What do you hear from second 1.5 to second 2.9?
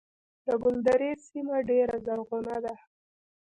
ډیره زرغونه ده